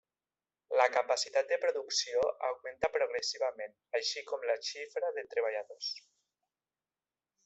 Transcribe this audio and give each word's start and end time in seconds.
La 0.79 0.85
capacitat 0.93 1.51
de 1.51 1.59
producció 1.65 2.23
augmenta 2.47 2.91
progressivament, 2.97 3.75
així 4.01 4.23
com 4.31 4.49
la 4.51 4.55
xifra 4.71 5.13
de 5.19 5.27
treballadors. 5.35 5.91